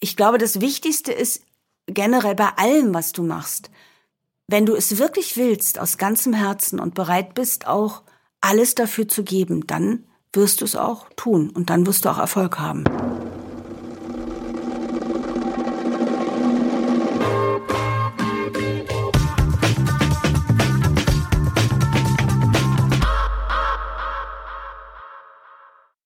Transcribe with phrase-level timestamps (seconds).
[0.00, 1.42] ich glaube, das Wichtigste ist
[1.86, 3.70] generell bei allem, was du machst,
[4.48, 8.02] wenn du es wirklich willst, aus ganzem Herzen und bereit bist, auch
[8.40, 12.18] alles dafür zu geben, dann wirst du es auch tun und dann wirst du auch
[12.18, 12.84] Erfolg haben.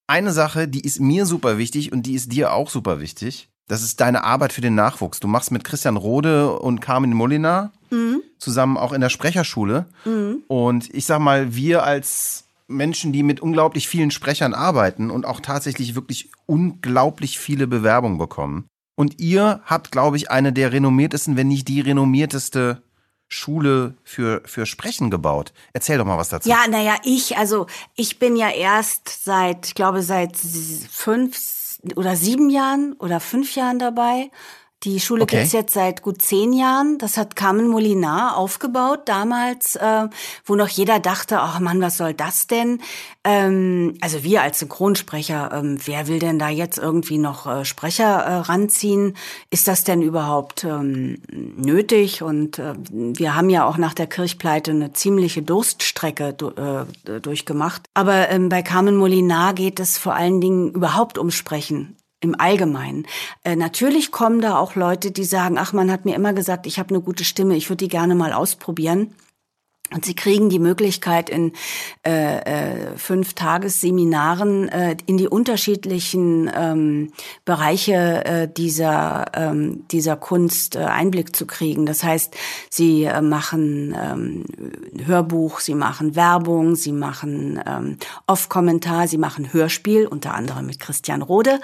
[0.07, 3.49] Eine Sache, die ist mir super wichtig und die ist dir auch super wichtig.
[3.67, 5.21] Das ist deine Arbeit für den Nachwuchs.
[5.21, 8.23] Du machst mit Christian Rode und Carmen Molina mhm.
[8.39, 9.87] zusammen auch in der Sprecherschule.
[10.05, 10.43] Mhm.
[10.49, 15.41] Und ich sag mal, wir als Menschen, die mit unglaublich vielen Sprechern arbeiten und auch
[15.41, 18.67] tatsächlich wirklich unglaublich viele Bewerbungen bekommen.
[18.97, 22.83] Und ihr habt, glaube ich, eine der renommiertesten, wenn nicht die renommierteste
[23.29, 25.53] Schule für, für Sprechen gebaut.
[25.73, 26.49] Erzähl doch mal was dazu.
[26.49, 31.37] Ja, naja, ich, also ich bin ja erst seit, ich glaube, seit fünf
[31.97, 34.31] oder sieben Jahren oder fünf Jahren dabei
[34.85, 35.39] die Schule okay.
[35.39, 36.99] gibt's jetzt seit gut zehn Jahren.
[36.99, 40.09] Das hat Carmen Molinar aufgebaut damals, äh,
[40.45, 42.81] wo noch jeder dachte, ach Mann, was soll das denn?
[43.25, 48.05] Ähm, also wir als Synchronsprecher, ähm, wer will denn da jetzt irgendwie noch äh, Sprecher
[48.05, 49.17] äh, ranziehen?
[49.51, 52.23] Ist das denn überhaupt ähm, nötig?
[52.23, 56.37] Und äh, wir haben ja auch nach der Kirchpleite eine ziemliche Durststrecke
[57.09, 57.89] äh, durchgemacht.
[57.95, 63.07] Aber ähm, bei Carmen Molinar geht es vor allen Dingen überhaupt um Sprechen im Allgemeinen.
[63.45, 66.79] Äh, natürlich kommen da auch Leute, die sagen, ach, man hat mir immer gesagt, ich
[66.79, 69.15] habe eine gute Stimme, ich würde die gerne mal ausprobieren.
[69.95, 71.53] Und sie kriegen die Möglichkeit, in
[72.05, 77.13] äh, äh, fünf Tagesseminaren äh, in die unterschiedlichen ähm,
[77.45, 81.87] Bereiche äh, dieser, ähm, dieser Kunst äh, Einblick zu kriegen.
[81.87, 82.35] Das heißt,
[82.71, 84.45] sie äh, machen ähm,
[85.07, 91.23] Hörbuch, sie machen Werbung, sie machen ähm, Off-Kommentar, sie machen Hörspiel, unter anderem mit Christian
[91.23, 91.61] Rode.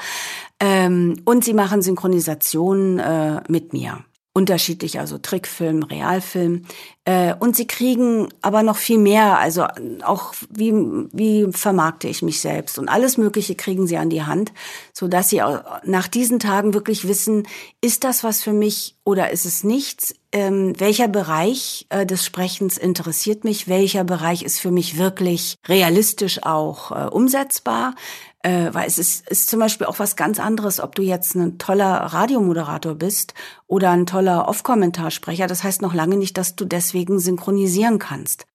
[0.61, 6.65] Ähm, und sie machen Synchronisation äh, mit mir unterschiedlich, also Trickfilm, Realfilm.
[7.05, 9.67] Äh, und sie kriegen aber noch viel mehr, also
[10.05, 10.73] auch wie,
[11.13, 14.53] wie vermarkte ich mich selbst und alles Mögliche kriegen sie an die Hand,
[14.93, 15.43] so dass sie
[15.85, 17.47] nach diesen Tagen wirklich wissen,
[17.81, 20.15] ist das was für mich oder ist es nichts?
[20.31, 23.67] Ähm, welcher Bereich äh, des Sprechens interessiert mich?
[23.67, 27.97] Welcher Bereich ist für mich wirklich realistisch auch äh, umsetzbar?
[28.45, 31.59] Äh, weil es ist, ist zum Beispiel auch was ganz anderes, ob du jetzt ein
[31.59, 33.35] toller Radiomoderator bist
[33.67, 35.49] oder ein toller Off-Kommentarsprecher.
[35.49, 38.47] Das heißt noch lange nicht, dass du deswegen synchronisieren kannst.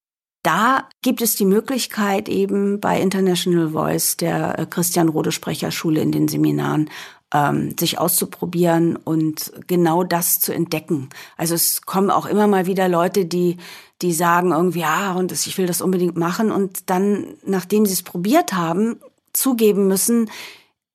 [0.46, 6.12] Da gibt es die Möglichkeit eben bei International Voice der äh, Christian Rode Sprecherschule in
[6.12, 6.90] den Seminaren
[7.34, 11.10] ähm, sich auszuprobieren und genau das zu entdecken.
[11.38, 13.58] Also es kommen auch immer mal wieder Leute, die
[14.02, 18.04] die sagen irgendwie ja und ich will das unbedingt machen und dann nachdem sie es
[18.04, 19.00] probiert haben
[19.32, 20.30] zugeben müssen,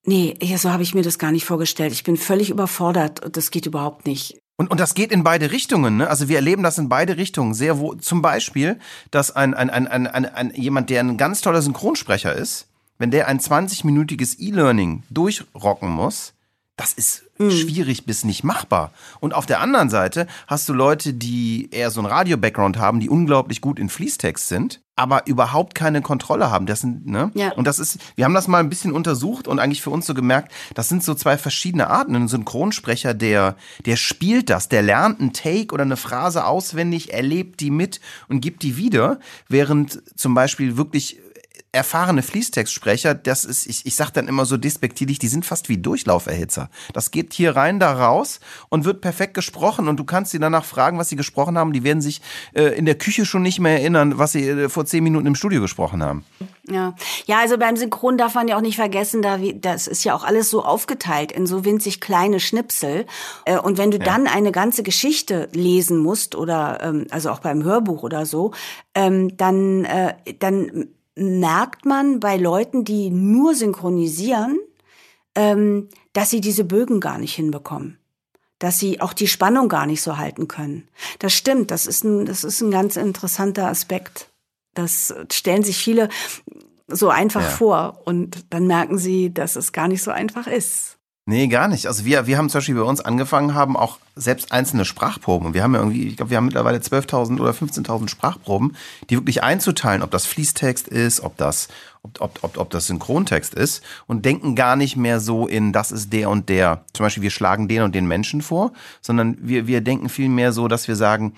[0.05, 1.93] nee, so habe ich mir das gar nicht vorgestellt.
[1.93, 4.39] Ich bin völlig überfordert und das geht überhaupt nicht.
[4.57, 5.97] Und, und das geht in beide Richtungen.
[5.97, 6.07] Ne?
[6.07, 7.53] Also wir erleben das in beide Richtungen.
[7.53, 11.61] Sehr wo, zum Beispiel, dass ein, ein, ein, ein, ein jemand, der ein ganz toller
[11.61, 12.67] Synchronsprecher ist,
[13.01, 16.33] wenn der ein 20-minütiges E-Learning durchrocken muss,
[16.77, 17.51] das ist hm.
[17.51, 18.91] schwierig bis nicht machbar.
[19.19, 23.09] Und auf der anderen Seite hast du Leute, die eher so einen Radio-Background haben, die
[23.09, 26.67] unglaublich gut in Fließtext sind, aber überhaupt keine Kontrolle haben.
[26.67, 27.31] Das sind, ne?
[27.33, 27.53] Ja.
[27.53, 30.13] Und das ist, wir haben das mal ein bisschen untersucht und eigentlich für uns so
[30.13, 32.15] gemerkt, das sind so zwei verschiedene Arten.
[32.15, 37.61] Ein Synchronsprecher, der, der spielt das, der lernt einen Take oder eine Phrase auswendig, erlebt
[37.61, 39.19] die mit und gibt die wieder,
[39.49, 41.17] während zum Beispiel wirklich
[41.73, 45.77] erfahrene Fließtextsprecher, das ist, ich, ich sag dann immer so despektierlich, die sind fast wie
[45.77, 46.69] Durchlauferhitzer.
[46.93, 50.65] Das geht hier rein, da raus und wird perfekt gesprochen und du kannst sie danach
[50.65, 51.71] fragen, was sie gesprochen haben.
[51.71, 52.21] Die werden sich
[52.53, 55.35] äh, in der Küche schon nicht mehr erinnern, was sie äh, vor zehn Minuten im
[55.35, 56.25] Studio gesprochen haben.
[56.69, 56.93] Ja,
[57.25, 60.13] ja, also beim Synchron darf man ja auch nicht vergessen, da wie, das ist ja
[60.13, 63.05] auch alles so aufgeteilt in so winzig kleine Schnipsel.
[63.45, 64.03] Äh, und wenn du ja.
[64.03, 68.51] dann eine ganze Geschichte lesen musst oder ähm, also auch beim Hörbuch oder so,
[68.93, 74.59] ähm, dann äh, dann merkt man bei Leuten, die nur synchronisieren,
[75.35, 77.97] ähm, dass sie diese Bögen gar nicht hinbekommen.
[78.59, 80.87] Dass sie auch die Spannung gar nicht so halten können.
[81.19, 84.29] Das stimmt, das ist ein, das ist ein ganz interessanter Aspekt.
[84.73, 86.09] Das stellen sich viele
[86.87, 87.49] so einfach ja.
[87.49, 90.97] vor und dann merken sie, dass es gar nicht so einfach ist.
[91.27, 91.85] Nee, gar nicht.
[91.85, 95.53] Also wir, wir haben zum Beispiel bei uns angefangen, haben auch selbst einzelne Sprachproben.
[95.53, 98.75] Wir haben ja irgendwie, ich glaube, wir haben mittlerweile 12.000 oder 15.000 Sprachproben,
[99.09, 101.67] die wirklich einzuteilen, ob das Fließtext ist, ob das,
[102.01, 105.91] ob, ob, ob, ob das Synchrontext ist und denken gar nicht mehr so in, das
[105.91, 106.85] ist der und der.
[106.93, 110.51] Zum Beispiel, wir schlagen den und den Menschen vor, sondern wir, wir denken viel mehr
[110.51, 111.35] so, dass wir sagen,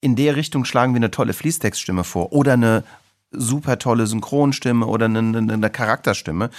[0.00, 2.84] in der Richtung schlagen wir eine tolle Fließtextstimme vor oder eine
[3.32, 6.50] super tolle Synchronstimme oder eine, eine, eine Charakterstimme.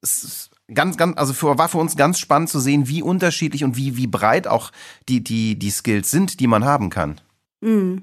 [0.00, 3.76] Es ganz, ganz, also für, war für uns ganz spannend zu sehen, wie unterschiedlich und
[3.76, 4.70] wie, wie breit auch
[5.08, 7.20] die, die, die Skills sind, die man haben kann.
[7.60, 8.02] Mhm.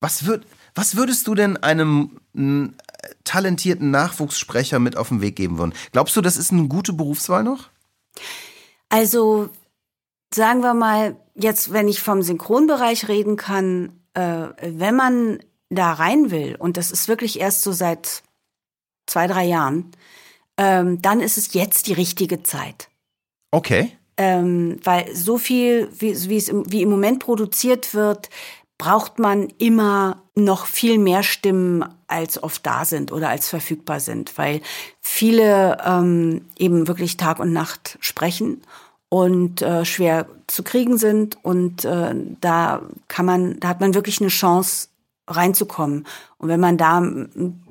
[0.00, 2.76] Was, würd, was würdest du denn einem n,
[3.24, 5.74] talentierten Nachwuchssprecher mit auf den Weg geben wollen?
[5.92, 7.70] Glaubst du, das ist eine gute Berufswahl noch?
[8.88, 9.48] Also,
[10.32, 15.38] sagen wir mal, jetzt, wenn ich vom Synchronbereich reden kann, äh, wenn man
[15.70, 18.22] da rein will, und das ist wirklich erst so seit
[19.06, 19.90] zwei, drei Jahren,
[20.58, 22.88] ähm, dann ist es jetzt die richtige Zeit.
[23.50, 23.92] Okay.
[24.16, 28.30] Ähm, weil so viel, wie, wie es im, wie im Moment produziert wird,
[28.78, 34.36] braucht man immer noch viel mehr Stimmen, als oft da sind oder als verfügbar sind,
[34.36, 34.60] weil
[35.00, 38.62] viele ähm, eben wirklich Tag und Nacht sprechen
[39.08, 44.20] und äh, schwer zu kriegen sind und äh, da kann man, da hat man wirklich
[44.20, 44.88] eine Chance
[45.26, 46.06] reinzukommen.
[46.38, 46.98] Und wenn man da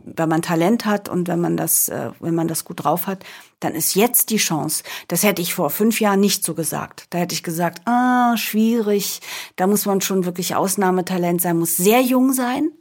[0.03, 3.23] wenn man Talent hat und wenn man das, äh, wenn man das gut drauf hat,
[3.59, 4.83] dann ist jetzt die Chance.
[5.07, 7.07] Das hätte ich vor fünf Jahren nicht so gesagt.
[7.09, 9.21] Da hätte ich gesagt, ah, schwierig.
[9.55, 12.71] Da muss man schon wirklich Ausnahmetalent sein, muss sehr jung sein.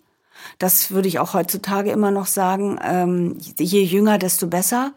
[0.58, 2.78] Das würde ich auch heutzutage immer noch sagen.
[2.82, 4.92] Ähm, je jünger, desto besser.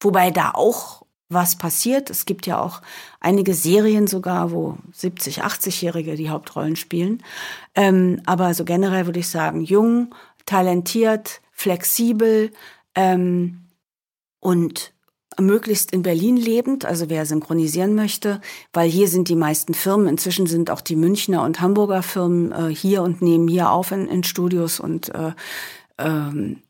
[0.00, 2.10] Wobei da auch was passiert.
[2.10, 2.80] Es gibt ja auch
[3.20, 7.22] einige Serien sogar, wo 70, 80-Jährige die Hauptrollen spielen.
[7.74, 10.14] Ähm, aber so generell würde ich sagen, jung,
[10.46, 12.52] talentiert, flexibel
[12.94, 13.64] ähm,
[14.38, 14.92] und
[15.40, 18.40] möglichst in Berlin lebend, also wer synchronisieren möchte,
[18.72, 22.74] weil hier sind die meisten Firmen, inzwischen sind auch die Münchner und Hamburger Firmen äh,
[22.74, 25.32] hier und nehmen hier auf in, in Studios und äh,
[25.98, 26.62] ähm,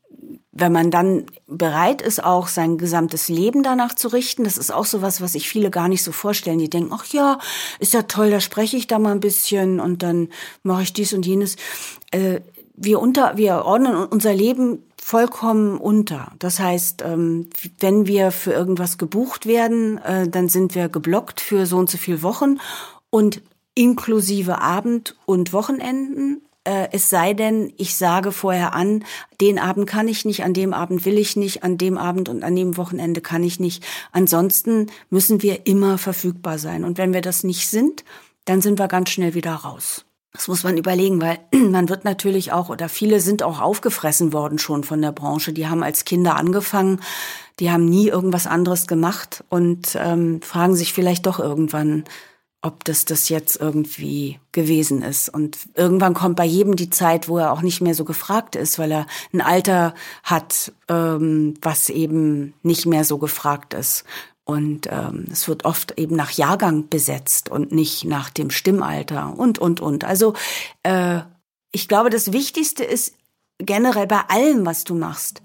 [0.51, 4.85] wenn man dann bereit ist, auch sein gesamtes Leben danach zu richten, das ist auch
[4.85, 6.59] so was, was sich viele gar nicht so vorstellen.
[6.59, 7.39] Die denken, ach ja,
[7.79, 10.29] ist ja toll, da spreche ich da mal ein bisschen und dann
[10.63, 11.55] mache ich dies und jenes.
[12.11, 12.41] Äh,
[12.81, 16.31] wir unter, wir ordnen unser Leben vollkommen unter.
[16.39, 17.49] Das heißt, ähm,
[17.79, 21.97] wenn wir für irgendwas gebucht werden, äh, dann sind wir geblockt für so und so
[21.97, 22.59] viele Wochen
[23.09, 23.41] und
[23.75, 26.41] inklusive Abend- und Wochenenden.
[26.63, 29.03] Äh, es sei denn, ich sage vorher an,
[29.41, 32.43] den Abend kann ich nicht, an dem Abend will ich nicht, an dem Abend und
[32.43, 33.85] an dem Wochenende kann ich nicht.
[34.11, 36.83] Ansonsten müssen wir immer verfügbar sein.
[36.83, 38.03] Und wenn wir das nicht sind,
[38.45, 40.05] dann sind wir ganz schnell wieder raus.
[40.31, 44.59] Das muss man überlegen, weil man wird natürlich auch, oder viele sind auch aufgefressen worden
[44.59, 45.53] schon von der Branche.
[45.53, 47.01] Die haben als Kinder angefangen,
[47.59, 52.05] die haben nie irgendwas anderes gemacht und ähm, fragen sich vielleicht doch irgendwann,
[52.61, 55.29] ob das das jetzt irgendwie gewesen ist.
[55.29, 58.79] Und irgendwann kommt bei jedem die Zeit, wo er auch nicht mehr so gefragt ist,
[58.79, 59.93] weil er ein Alter
[60.23, 64.03] hat, ähm, was eben nicht mehr so gefragt ist.
[64.49, 69.59] Und ähm, es wird oft eben nach Jahrgang besetzt und nicht nach dem Stimmalter und,
[69.59, 70.05] und, und.
[70.05, 70.33] Also
[70.81, 71.19] äh,
[71.71, 73.13] ich glaube, das Wichtigste ist
[73.59, 75.43] generell bei allem, was du machst,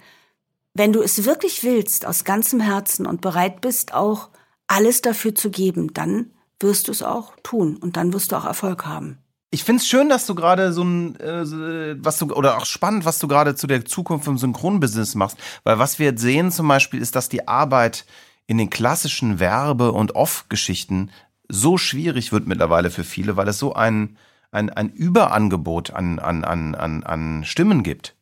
[0.72, 4.30] wenn du es wirklich willst, aus ganzem Herzen und bereit bist, auch
[4.68, 8.46] alles dafür zu geben, dann wirst du es auch tun und dann wirst du auch
[8.46, 9.18] Erfolg haben.
[9.50, 13.04] Ich finde es schön, dass du gerade so ein, äh, was du, oder auch spannend,
[13.04, 15.36] was du gerade zu der Zukunft im Synchronbusiness machst.
[15.62, 18.06] Weil was wir jetzt sehen zum Beispiel, ist, dass die Arbeit
[18.46, 21.10] in den klassischen Werbe- und Off-Geschichten
[21.48, 24.16] so schwierig wird mittlerweile für viele, weil es so ein,
[24.50, 28.16] ein, ein Überangebot an, an, an, an, an Stimmen gibt.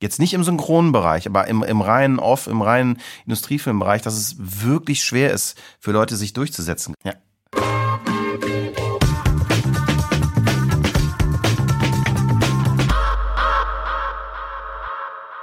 [0.00, 5.04] Jetzt nicht im Synchronbereich, aber im, im reinen Off, im reinen Industriefilmbereich, dass es wirklich
[5.04, 6.94] schwer ist, für Leute sich durchzusetzen.
[7.04, 7.14] Ja.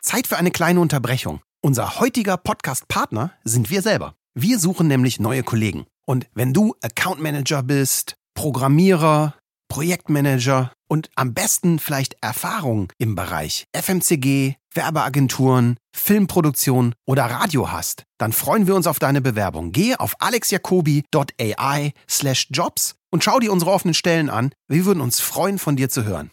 [0.03, 1.39] Zeit für eine kleine Unterbrechung.
[1.61, 4.15] Unser heutiger Podcast-Partner sind wir selber.
[4.35, 5.85] Wir suchen nämlich neue Kollegen.
[6.05, 9.35] Und wenn du Account Manager bist, Programmierer,
[9.69, 18.33] Projektmanager und am besten vielleicht Erfahrung im Bereich FMCG, Werbeagenturen, Filmproduktion oder Radio hast, dann
[18.33, 19.71] freuen wir uns auf deine Bewerbung.
[19.71, 24.51] Gehe auf alexjacobi.ai slash jobs und schau dir unsere offenen Stellen an.
[24.67, 26.27] Wir würden uns freuen, von dir zu hören.